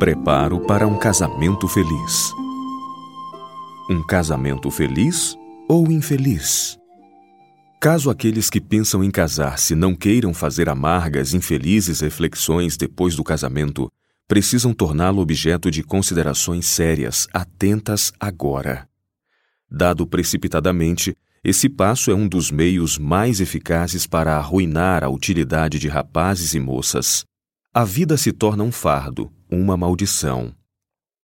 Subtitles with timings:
[0.00, 2.32] Preparo para um casamento feliz.
[3.90, 5.36] Um casamento feliz
[5.68, 6.78] ou infeliz?
[7.78, 13.92] Caso aqueles que pensam em casar-se não queiram fazer amargas, infelizes reflexões depois do casamento,
[14.26, 18.88] precisam torná-lo objeto de considerações sérias, atentas agora.
[19.70, 25.88] Dado precipitadamente, esse passo é um dos meios mais eficazes para arruinar a utilidade de
[25.88, 27.22] rapazes e moças.
[27.74, 30.54] A vida se torna um fardo, uma maldição.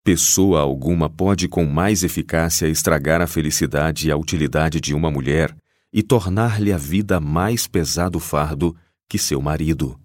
[0.04, 5.54] Pessoa alguma pode com mais eficácia estragar a felicidade e a utilidade de uma mulher
[5.92, 8.74] e tornar-lhe a vida mais pesado fardo
[9.08, 9.98] que seu marido.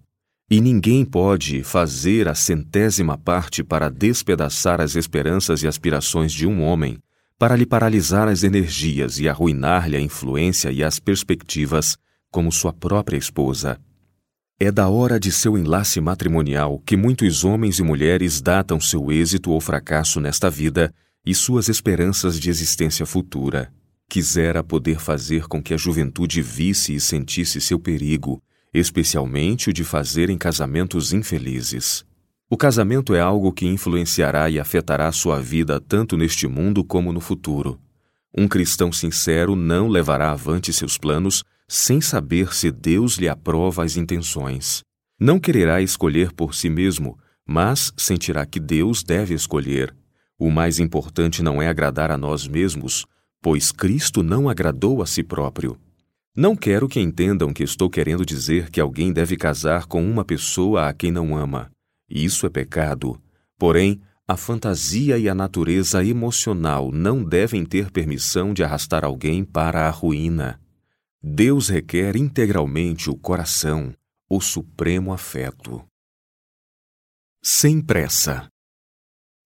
[0.50, 6.62] E ninguém pode fazer a centésima parte para despedaçar as esperanças e aspirações de um
[6.62, 6.98] homem,
[7.38, 11.96] para lhe paralisar as energias e arruinar-lhe a influência e as perspectivas
[12.30, 13.80] como sua própria esposa.
[14.64, 19.50] É da hora de seu enlace matrimonial que muitos homens e mulheres datam seu êxito
[19.50, 20.90] ou fracasso nesta vida
[21.22, 23.70] e suas esperanças de existência futura.
[24.08, 28.42] Quisera poder fazer com que a juventude visse e sentisse seu perigo,
[28.72, 32.02] especialmente o de fazerem casamentos infelizes.
[32.48, 37.20] O casamento é algo que influenciará e afetará sua vida tanto neste mundo como no
[37.20, 37.78] futuro.
[38.34, 43.96] Um cristão sincero não levará avante seus planos sem saber se Deus lhe aprova as
[43.96, 44.82] intenções.
[45.18, 49.94] Não quererá escolher por si mesmo, mas sentirá que Deus deve escolher.
[50.38, 53.06] O mais importante não é agradar a nós mesmos,
[53.40, 55.78] pois Cristo não agradou a si próprio.
[56.36, 60.88] Não quero que entendam que estou querendo dizer que alguém deve casar com uma pessoa
[60.88, 61.70] a quem não ama.
[62.10, 63.20] Isso é pecado.
[63.56, 69.86] Porém, a fantasia e a natureza emocional não devem ter permissão de arrastar alguém para
[69.86, 70.58] a ruína.
[71.26, 73.94] Deus requer integralmente o coração,
[74.28, 75.82] o supremo afeto.
[77.42, 78.46] Sem pressa.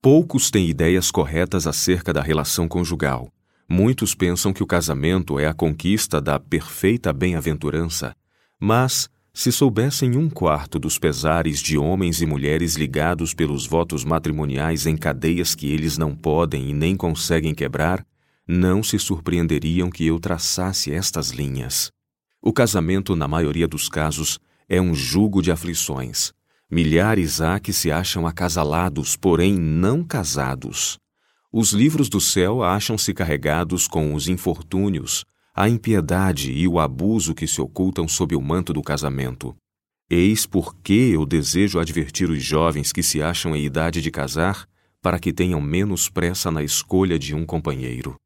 [0.03, 3.33] Poucos têm ideias corretas acerca da relação conjugal.
[3.69, 8.13] Muitos pensam que o casamento é a conquista da perfeita bem-aventurança,
[8.59, 14.85] mas, se soubessem um quarto dos pesares de homens e mulheres ligados pelos votos matrimoniais
[14.85, 18.05] em cadeias que eles não podem e nem conseguem quebrar,
[18.49, 21.93] não se surpreenderiam que eu traçasse estas linhas.
[22.41, 26.33] O casamento, na maioria dos casos, é um jugo de aflições.
[26.71, 30.99] Milhares há que se acham acasalados, porém não casados.
[31.53, 37.47] Os livros do céu acham-se carregados com os infortúnios, a impiedade e o abuso que
[37.47, 39.55] se ocultam sob o manto do casamento.
[40.09, 44.67] Eis por que eu desejo advertir os jovens que se acham em idade de casar
[45.03, 48.17] para que tenham menos pressa na escolha de um companheiro.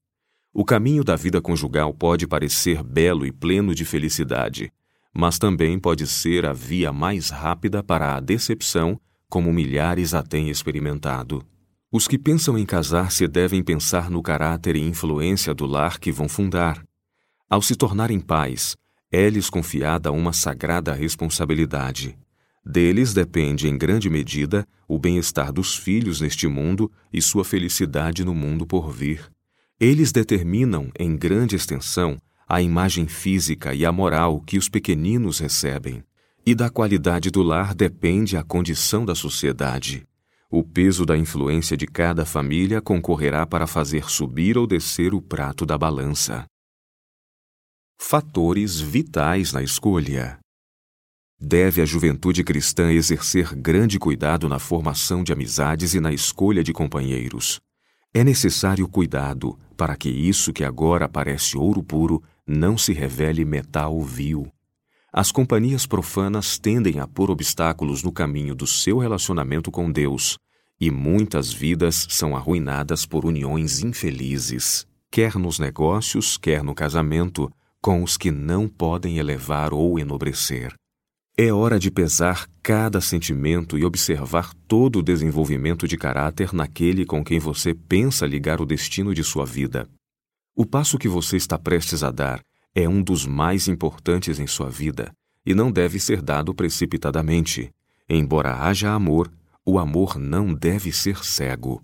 [0.55, 4.71] O caminho da vida conjugal pode parecer belo e pleno de felicidade,
[5.15, 10.51] mas também pode ser a via mais rápida para a decepção, como milhares a têm
[10.51, 11.43] experimentado.
[11.91, 16.29] Os que pensam em casar-se devem pensar no caráter e influência do lar que vão
[16.29, 16.85] fundar.
[17.49, 18.77] Ao se tornarem pais,
[19.11, 22.15] é-lhes confiada uma sagrada responsabilidade.
[22.63, 28.35] Deles depende, em grande medida, o bem-estar dos filhos neste mundo e sua felicidade no
[28.35, 29.32] mundo por vir.
[29.85, 36.05] Eles determinam, em grande extensão, a imagem física e a moral que os pequeninos recebem.
[36.47, 40.07] E da qualidade do lar depende a condição da sociedade.
[40.49, 45.67] O peso da influência de cada família concorrerá para fazer subir ou descer o prato
[45.67, 46.45] da balança.
[47.99, 50.39] Fatores vitais na escolha.
[51.41, 56.73] Deve a juventude cristã exercer grande cuidado na formação de amizades e na escolha de
[56.73, 57.61] companheiros.
[58.15, 63.99] É necessário cuidado para que isso que agora parece ouro puro não se revele metal
[64.03, 64.53] vil.
[65.11, 70.39] As companhias profanas tendem a pôr obstáculos no caminho do seu relacionamento com Deus,
[70.79, 77.51] e muitas vidas são arruinadas por uniões infelizes, quer nos negócios, quer no casamento,
[77.81, 80.75] com os que não podem elevar ou enobrecer.
[81.45, 87.25] É hora de pesar cada sentimento e observar todo o desenvolvimento de caráter naquele com
[87.25, 89.89] quem você pensa ligar o destino de sua vida.
[90.55, 92.41] O passo que você está prestes a dar
[92.73, 95.11] é um dos mais importantes em sua vida
[95.45, 97.73] e não deve ser dado precipitadamente.
[98.09, 99.29] Embora haja amor,
[99.67, 101.83] o amor não deve ser cego.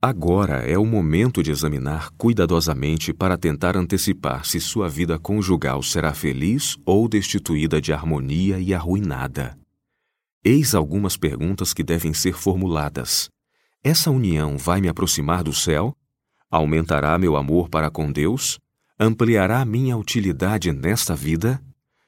[0.00, 6.14] Agora é o momento de examinar cuidadosamente para tentar antecipar se sua vida conjugal será
[6.14, 9.58] feliz ou destituída de harmonia e arruinada.
[10.44, 13.28] Eis algumas perguntas que devem ser formuladas.
[13.82, 15.92] Essa união vai me aproximar do céu?
[16.48, 18.60] Aumentará meu amor para com Deus?
[19.00, 21.60] Ampliará minha utilidade nesta vida?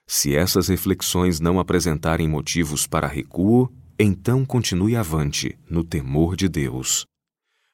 [0.06, 7.09] Se essas reflexões não apresentarem motivos para recuo, então continue avante, no temor de Deus.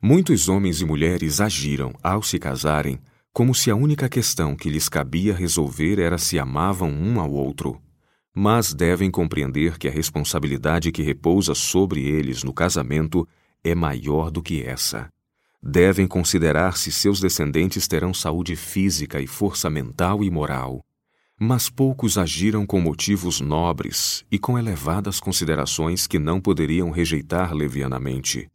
[0.02, 3.00] Muitos homens e mulheres agiram, ao se casarem,
[3.32, 7.80] como se a única questão que lhes cabia resolver era se amavam um ao outro.
[8.34, 13.26] Mas devem compreender que a responsabilidade que repousa sobre eles no casamento
[13.64, 15.08] é maior do que essa.
[15.62, 20.84] Devem considerar se seus descendentes terão saúde física e força mental e moral.
[21.40, 28.50] Mas poucos agiram com motivos nobres e com elevadas considerações que não poderiam rejeitar levianamente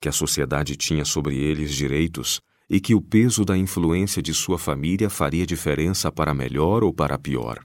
[0.00, 4.58] que a sociedade tinha sobre eles direitos e que o peso da influência de sua
[4.58, 7.60] família faria diferença para melhor ou para pior.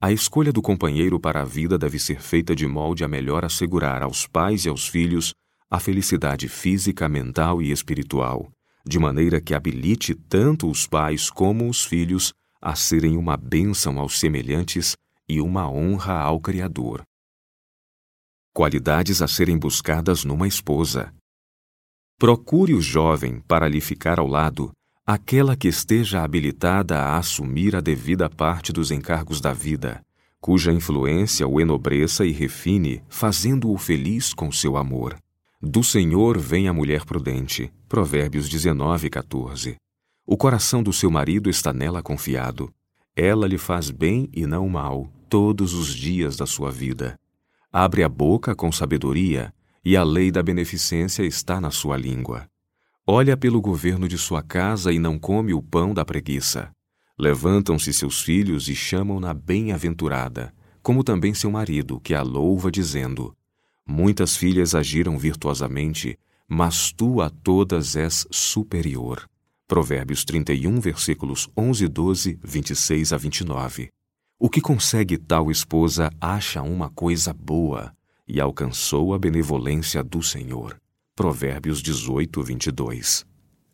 [0.00, 4.02] A escolha do companheiro para a vida deve ser feita de molde a melhor assegurar
[4.02, 5.34] aos pais e aos filhos
[5.70, 8.50] a felicidade física, mental e espiritual,
[8.86, 14.18] de maneira que habilite tanto os pais como os filhos a serem uma bênção aos
[14.18, 14.96] semelhantes
[15.28, 17.02] e uma honra ao Criador.
[18.52, 21.14] Qualidades a serem buscadas numa esposa.
[22.20, 24.70] Procure o jovem para lhe ficar ao lado,
[25.06, 30.02] aquela que esteja habilitada a assumir a devida parte dos encargos da vida,
[30.38, 35.16] cuja influência o enobreça e refine, fazendo-o feliz com seu amor.
[35.62, 37.72] Do Senhor vem a mulher prudente.
[37.88, 39.76] Provérbios 19, 14.
[40.26, 42.70] O coração do seu marido está nela confiado.
[43.16, 47.18] Ela lhe faz bem e não mal todos os dias da sua vida.
[47.72, 52.46] Abre a boca com sabedoria e a lei da beneficência está na sua língua.
[53.06, 56.70] Olha pelo governo de sua casa e não come o pão da preguiça.
[57.18, 63.36] Levantam-se seus filhos e chamam-na bem-aventurada, como também seu marido, que a louva, dizendo:
[63.86, 66.18] Muitas filhas agiram virtuosamente,
[66.48, 69.28] mas tu a todas és superior.
[69.66, 73.90] Provérbios 31, versículos 11 e 12, 26 a 29.
[74.38, 77.92] O que consegue tal esposa acha uma coisa boa,
[78.32, 80.76] e alcançou a benevolência do Senhor.
[81.16, 83.26] Provérbios 18, 22.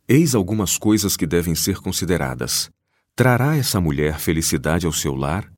[0.09, 2.71] Eis algumas coisas que devem ser consideradas.
[3.15, 5.53] Trará essa mulher felicidade ao seu lar?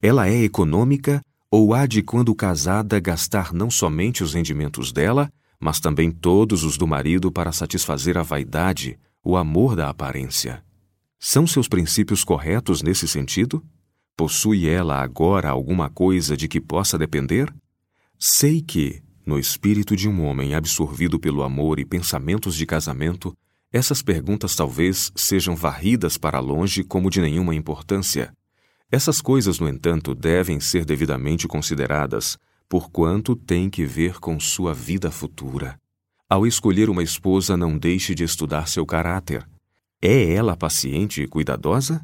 [0.00, 1.20] Ela é econômica
[1.50, 5.28] ou há de, quando casada, gastar não somente os rendimentos dela,
[5.58, 10.62] mas também todos os do marido para satisfazer a vaidade, o amor da aparência?
[11.18, 13.64] São seus princípios corretos nesse sentido?
[14.16, 17.52] Possui ela agora alguma coisa de que possa depender?
[18.26, 23.36] Sei que, no espírito de um homem absorvido pelo amor e pensamentos de casamento,
[23.70, 28.32] essas perguntas talvez sejam varridas para longe como de nenhuma importância.
[28.90, 35.10] Essas coisas, no entanto, devem ser devidamente consideradas, porquanto têm que ver com sua vida
[35.10, 35.78] futura.
[36.26, 39.46] Ao escolher uma esposa, não deixe de estudar seu caráter.
[40.00, 42.02] É ela paciente e cuidadosa?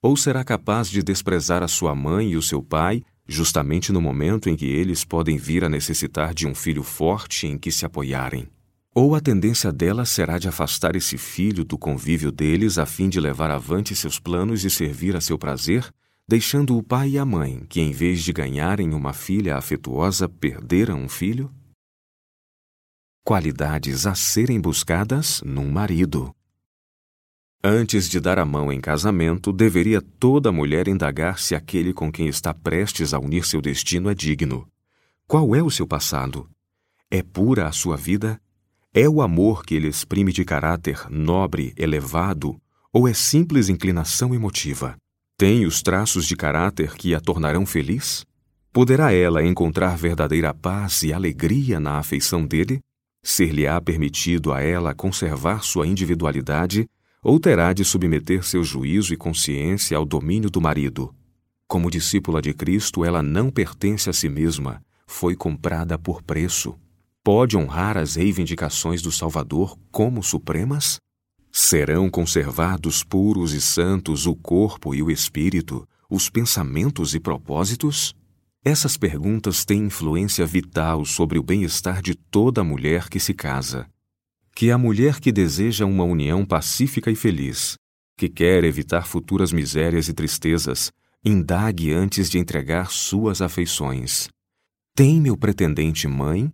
[0.00, 4.48] Ou será capaz de desprezar a sua mãe e o seu pai justamente no momento
[4.48, 8.48] em que eles podem vir a necessitar de um filho forte em que se apoiarem.
[8.94, 13.20] Ou a tendência dela será de afastar esse filho do convívio deles a fim de
[13.20, 15.88] levar avante seus planos e servir a seu prazer,
[16.26, 21.02] deixando o pai e a mãe, que em vez de ganharem uma filha afetuosa, perderam
[21.02, 21.52] um filho?
[23.24, 26.34] Qualidades a serem buscadas num marido.
[27.62, 32.28] Antes de dar a mão em casamento, deveria toda mulher indagar se aquele com quem
[32.28, 34.68] está prestes a unir seu destino é digno.
[35.26, 36.48] Qual é o seu passado?
[37.10, 38.40] É pura a sua vida?
[38.94, 42.56] É o amor que ele exprime de caráter nobre, elevado,
[42.92, 44.96] ou é simples inclinação emotiva?
[45.36, 48.24] Tem os traços de caráter que a tornarão feliz?
[48.72, 52.78] Poderá ela encontrar verdadeira paz e alegria na afeição dele?
[53.20, 56.88] Ser-lhe-á permitido a ela conservar sua individualidade
[57.28, 61.14] ou terá de submeter seu juízo e consciência ao domínio do marido.
[61.66, 66.74] Como discípula de Cristo, ela não pertence a si mesma, foi comprada por preço.
[67.22, 70.98] Pode honrar as reivindicações do Salvador como supremas?
[71.52, 78.14] Serão conservados puros e santos o corpo e o espírito, os pensamentos e propósitos?
[78.64, 83.86] Essas perguntas têm influência vital sobre o bem-estar de toda mulher que se casa
[84.58, 87.76] que a mulher que deseja uma união pacífica e feliz,
[88.16, 90.90] que quer evitar futuras misérias e tristezas,
[91.24, 94.28] indague antes de entregar suas afeições.
[94.96, 96.52] Tem meu pretendente mãe?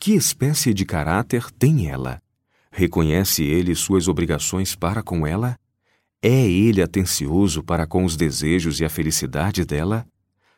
[0.00, 2.18] Que espécie de caráter tem ela?
[2.72, 5.58] Reconhece ele suas obrigações para com ela?
[6.22, 10.06] É ele atencioso para com os desejos e a felicidade dela?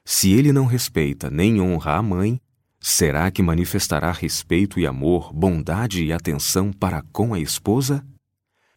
[0.04, 2.40] Se ele não respeita nem honra a mãe,
[2.88, 8.06] Será que manifestará respeito e amor, bondade e atenção para com a esposa?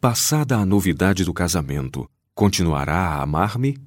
[0.01, 3.77] Passada a novidade do casamento, continuará a amar-me?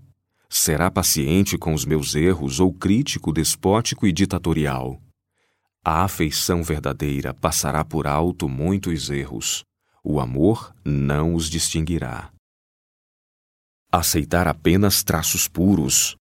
[0.48, 5.02] Será paciente com os meus erros ou crítico, despótico e ditatorial?
[5.84, 9.64] A afeição verdadeira passará por alto muitos erros.
[10.04, 12.30] O amor não os distinguirá.
[13.90, 16.14] Aceitar apenas traços puros.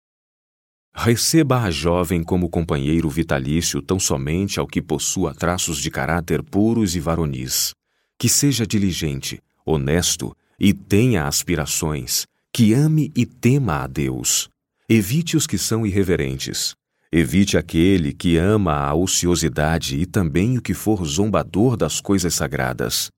[1.01, 6.97] Receba a jovem como companheiro vitalício tão somente ao que possua traços de caráter puros
[6.97, 7.73] e varonis.
[8.19, 14.49] Que seja diligente, honesto e tenha aspirações, que ame e tema a Deus.
[14.89, 16.75] Evite os que são irreverentes.
[17.13, 23.09] Evite aquele que ama a ociosidade e também o que for zombador das coisas sagradas.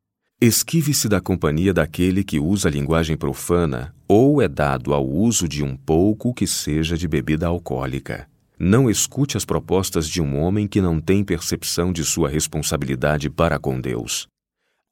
[0.42, 5.76] Esquive-se da companhia daquele que usa linguagem profana ou é dado ao uso de um
[5.76, 8.26] pouco que seja de bebida alcoólica.
[8.58, 13.58] Não escute as propostas de um homem que não tem percepção de sua responsabilidade para
[13.58, 14.28] com Deus.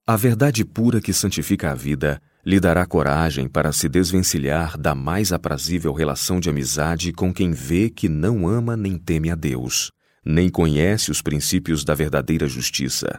[0.07, 5.33] A verdade pura que santifica a vida lhe dará coragem para se desvencilhar da mais
[5.33, 10.51] aprazível relação de amizade com quem vê que não ama nem teme a Deus, nem
[10.51, 13.19] conhece os princípios da verdadeira justiça.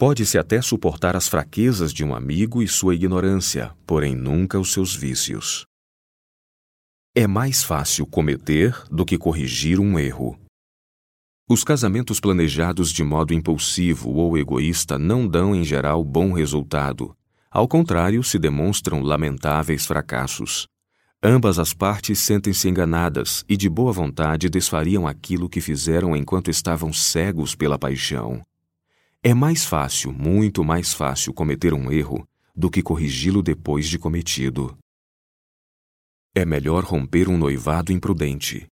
[0.00, 4.96] Pode-se até suportar as fraquezas de um amigo e sua ignorância, porém nunca os seus
[4.96, 5.66] vícios.
[7.14, 10.40] É mais fácil cometer do que corrigir um erro.
[11.46, 17.14] Os casamentos planejados de modo impulsivo ou egoísta não dão, em geral, bom resultado,
[17.50, 20.66] ao contrário, se demonstram lamentáveis fracassos.
[21.22, 26.90] Ambas as partes sentem-se enganadas e de boa vontade desfariam aquilo que fizeram enquanto estavam
[26.90, 28.40] cegos pela paixão.
[29.22, 34.78] É mais fácil, muito mais fácil, cometer um erro do que corrigi-lo depois de cometido.
[36.34, 38.66] É melhor romper um noivado imprudente.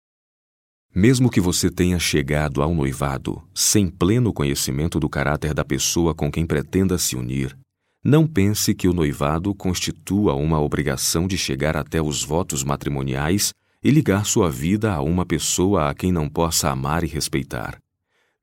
[0.93, 6.31] Mesmo que você tenha chegado ao noivado sem pleno conhecimento do caráter da pessoa com
[6.31, 7.57] quem pretenda se unir,
[8.03, 13.51] não pense que o noivado constitua uma obrigação de chegar até os votos matrimoniais
[13.83, 17.79] e ligar sua vida a uma pessoa a quem não possa amar e respeitar.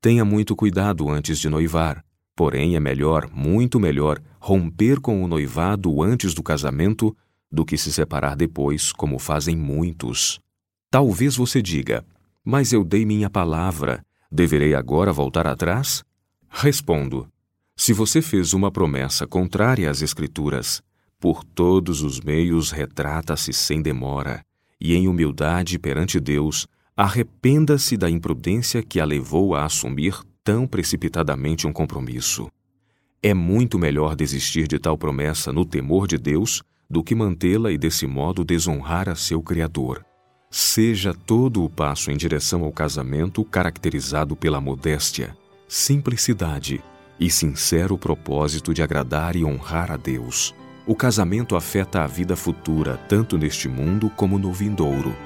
[0.02, 2.04] Tenha muito cuidado antes de noivar,
[2.34, 7.16] porém é melhor, muito melhor, romper com o noivado antes do casamento
[7.48, 10.40] do que se separar depois, como fazem muitos.
[10.90, 12.04] Talvez você diga:
[12.44, 16.02] Mas eu dei minha palavra, deverei agora voltar atrás?
[16.50, 17.28] Respondo:
[17.76, 20.82] se você fez uma promessa contrária às Escrituras,
[21.20, 24.44] por todos os meios retrata-se sem demora,
[24.80, 31.66] e em humildade perante Deus, arrependa-se da imprudência que a levou a assumir tão precipitadamente
[31.66, 32.50] um compromisso.
[33.22, 37.78] É muito melhor desistir de tal promessa no temor de Deus do que mantê-la e
[37.78, 40.04] desse modo desonrar a seu Criador.
[40.50, 45.34] Seja todo o passo em direção ao casamento caracterizado pela modéstia,
[45.66, 46.82] simplicidade
[47.18, 50.54] e sincero propósito de agradar e honrar a Deus.
[50.86, 55.16] O casamento afeta a vida futura, tanto neste mundo como no vindouro.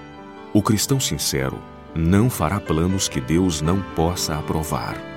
[0.56, 1.58] O cristão sincero
[1.94, 5.15] não fará planos que Deus não possa aprovar.